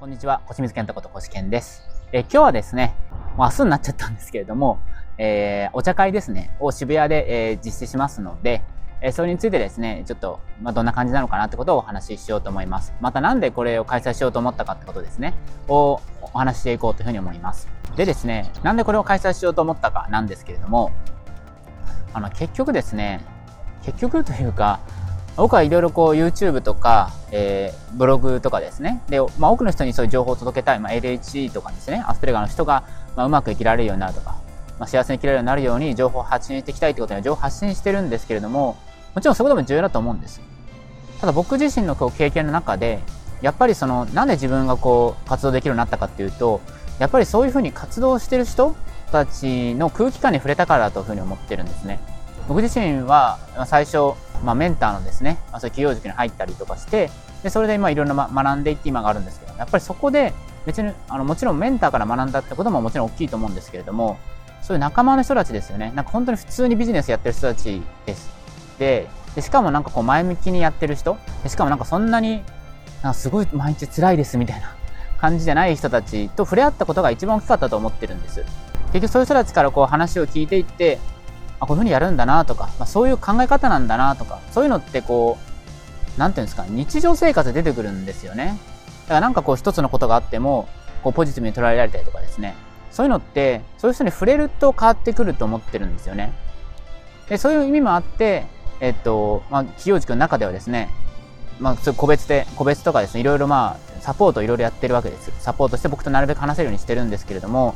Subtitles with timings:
[0.00, 1.82] こんにちは、小清水健太こと小健です。
[2.12, 2.94] え今日はですね、
[3.36, 4.78] もう明日になっちゃったんですけれども、
[5.18, 8.62] えー、お茶会ですね、を渋谷で、えー、実施しますので、
[9.00, 12.94] え、それについてですね、ちょっと、まあ、どんな感じなのかなってことをお話ししようと思います。
[13.00, 15.34] またなんでこれを開催しようと思ったかってことですね、
[15.66, 17.66] をお話ししていこうというふうに思います。
[17.96, 20.92] でですね、なんでこれを開催しようと思ったかなんですけれども、
[22.12, 23.20] あの、結局ですね、
[23.82, 24.78] 結局というか、
[25.38, 29.00] 僕はいろいろこう YouTube とか、えー、ブログとかですね。
[29.08, 30.80] で、まあ、多くの人にそういう情報を届けたい。
[30.80, 32.02] まあ、ADHD とかですね。
[32.08, 32.82] アスペルガーの人が、
[33.14, 34.32] まあ、うまく生きられるようになるとか、
[34.80, 38.76] まあ、幸せに生きられるようになるように情報を発信していきたいということには情報発信してるんですけれども、
[39.14, 40.40] もちろんそういうこでも重要だと思うんです。
[41.20, 42.98] ただ僕自身のこう経験の中で、
[43.40, 46.60] やっぱりその、なんで自分がこう活動できるようになったかっていうと、
[46.98, 48.74] やっぱりそういうふうに活動してる人
[49.12, 52.00] たちの空気感に触れたからだというふうに思ってるんですね。
[52.48, 57.10] 僕自身は最初、まあ、メンターのですね、まあ、そういう企業塾に入ったりとかして、
[57.42, 60.32] でそれで今いろんな、ま、学んでいって今があるんですけど、やっぱりそこで
[60.66, 64.18] 別にあのもちろんメンターから学んだってことももちろん大きいと思うんですけれども、
[64.62, 65.92] そういう仲間の人たちですよね。
[65.94, 68.28] なんか本当に普通にビジネスやってる人たちです。
[68.78, 72.42] で、でしかもなんかこう前向きにやってる人でしかもなんかそんなに
[73.02, 74.74] なんかすごい毎日辛いですみたいな
[75.18, 78.44] 感じじゃない人たちと触れ合ったことが一番大きかったと思ってるんです。
[78.92, 80.98] 結局そういう人たちからこう話を聞いていって、
[81.60, 85.38] あ、こういうふうにやるんだなとか、まあ、そういう考え方なんだなとか、そういうのってこ
[86.16, 88.58] う、なんていうんですか、日常生活で出てくるんですよね。
[89.04, 90.68] だからなんかこう一つのことがあっても、
[91.02, 92.54] こうポジティブに捉えられたりとかですね。
[92.90, 96.32] そういうのって、そういう人に触れると変わってくると思ってるんですよね。
[97.28, 98.46] で、そういう意味もあって、
[98.80, 100.90] えっと、まあ、企業塾の中ではですね、
[101.60, 105.32] まあ、個別で、個別とかですね、いろいろまあ、サポートいろいろやってるわけです。
[105.38, 107.74] サポートして僕となるべく話せるようにしてるんですけれども、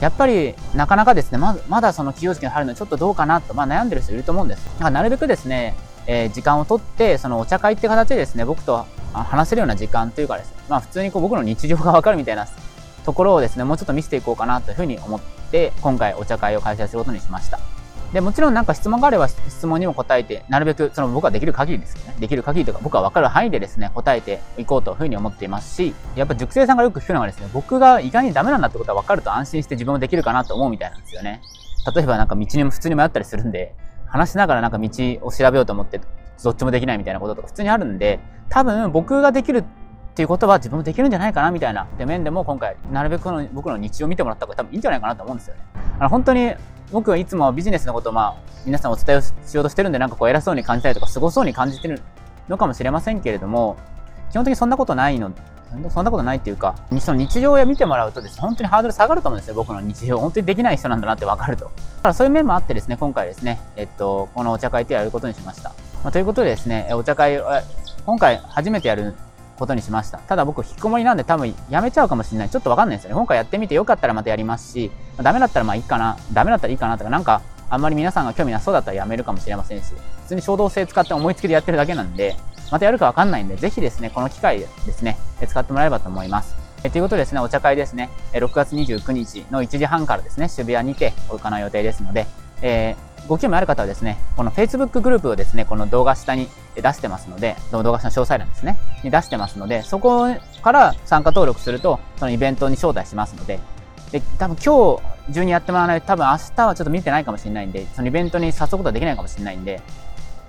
[0.00, 4.64] やっぱりなかなかですね、ままだその起業式に入るのちょっとどうかなと、まあ、悩んでる人いると思うんです。
[4.64, 5.74] だからなるべくですね、
[6.06, 12.46] えー、時間をとって、そのお茶会って形でですね、僕と話せるような時間というかですね、まあ普通にこう僕の日常がわかるみたいな
[13.04, 17.58] ところをですね、もうちょっと見せていこうかなというふうに思って、今回お茶会を開催することにしました。
[18.12, 22.14] で、もちろんなんか質問があれば質問にも答えて、なるべくその僕はできる限りですね。
[22.18, 31.42] できる限りとか僕は分かる範囲でですね、答えていこうというふうに思っていますし、やっぱ塾生さんがよく聞くのがですね、僕が意外にダメなんだってことは分かると安心して自分もできるかなと思うみたいなんですよね。
[31.94, 33.74] 例えばなんか道にも普通に迷ったりするんで、
[34.06, 34.88] 話しながらなんか道
[35.22, 36.00] を調べようと思って、
[36.42, 39.64] どっちもできないみたいなこととか普通にあるんで、多分僕ができるっ
[40.14, 45.60] ていうことは自分もできるんじゃないかなみたいな面でも今回なるべくの僕の日常を見てもらった方が多分いいんじゃないかなと思うんですよね。
[46.00, 46.54] あの本当に
[46.90, 48.34] 僕はいつもビジネスのことをまあ
[48.64, 52.00] 皆さんお伝えをしようとしてるんでなんかこう偉そうに感じたりとかすごそうに感じてる
[52.48, 53.76] のかもしれませんけれども
[54.30, 55.32] 基本的にそんなことないの
[55.90, 60.18] そんなことないっていうか、その日常を見てもらうとですね、本当にハードル下がると思うんですよ、僕の日常。
[60.18, 61.64] 本当にできない人なんだなって分かると。
[61.66, 65.70] だからそういう面もあってですね、今回ですね、えっと、このお茶会ってやることにしました。
[66.02, 67.38] まあ、ということでですね、お茶会、
[68.06, 69.14] 今回初めてやる
[69.58, 70.18] ことにしました。
[70.18, 72.50] ただ僕、引きこもりなんで多分やめちゃうかもしれない。
[72.50, 73.14] ちょっとわかんないですよね。
[73.16, 79.92] 今回やってみてよかったらまたやりますし、ダメだったらまあいいかな、ダメだったらいいかなとか、なんか、あんまり皆さんが興味なそうだったらやめるかもしれませんし、
[80.22, 82.36] 普通に衝動性使って思いつきでやってるだけなんで、
[82.70, 86.56] またやるかわかんないんで、ぜひですね、この機会ですね、使ってもらえればと思います。
[86.84, 92.26] えということでですね、お茶会ですね、6月29日の1時半からですね、渋谷にて行う予定ですので、
[92.62, 100.28] えーご興味ある方はですね、この Facebook グループをですね、この動画下に出してますので、動画下の詳細欄ですね、に出してますので、そこ
[100.62, 103.58] から参加登録すると、そのイベントに招待しますので、
[104.12, 104.96] で、多分今
[105.26, 109.80] 日中にやってもらわないと、多分明日はちょっと見てないかもしれないんで、そのイベントに誘うことはできないかもしれないんで、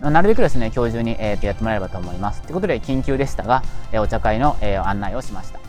[0.00, 2.42] なるべくですね、今日中に、えー、とやってもらえればと思います。
[2.42, 5.63] ということで、緊急でしたが、え、お茶会の、え、案内をしました。